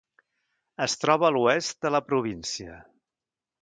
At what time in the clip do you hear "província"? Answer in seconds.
2.09-2.85